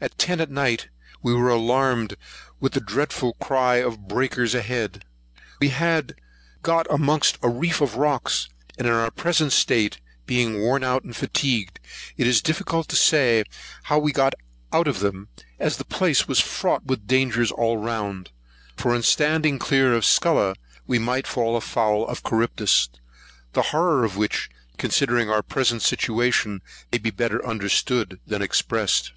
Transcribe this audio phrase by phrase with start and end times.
[0.00, 0.88] At ten at night
[1.22, 2.14] we were alarmed
[2.58, 5.04] with the dreadful cry of breakers ahead.
[5.60, 6.14] We had
[6.62, 8.48] got amongst a reef of rocks;
[8.78, 11.78] and in our present state, being worn out and fatigued,
[12.16, 13.44] it is difficult to say
[13.84, 14.34] how we got
[14.72, 15.28] out of them,
[15.60, 18.30] as the place was fraught with danger all round;
[18.76, 20.54] for in standing clear of Scylla,
[20.86, 22.88] we might fall foul of Charybdis;
[23.52, 24.48] the horror of which,
[24.78, 29.12] considering our present situation, may be better understood than expressed.